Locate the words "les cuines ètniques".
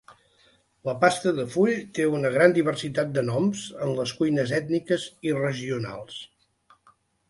4.03-5.09